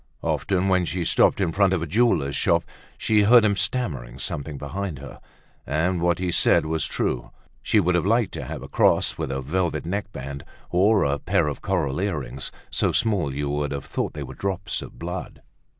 [0.23, 2.63] Often, when she stopped in front of a jeweler's shop,
[2.97, 5.21] she heard him stammering something behind her.
[5.63, 7.29] And what he said was true;
[7.61, 11.03] she would have liked to have had a cross with a velvet neck band, or
[11.03, 14.97] a pair of coral earrings, so small you would have thought they were drops of
[14.97, 15.43] blood.